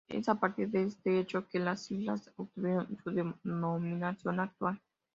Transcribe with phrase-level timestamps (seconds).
[0.07, 4.81] Es a partir de este hecho que las islas obtuvieron su denominación actual.